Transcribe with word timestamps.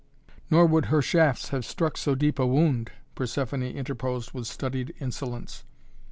"Nor 0.49 0.65
would 0.65 0.85
her 0.87 0.99
shafts 0.99 1.49
have 1.49 1.63
struck 1.63 1.95
so 1.95 2.15
deep 2.15 2.39
a 2.39 2.47
wound," 2.47 2.89
Persephoné 3.15 3.75
interposed 3.75 4.31
with 4.31 4.47
studied 4.47 4.95
insolence. 4.99 5.63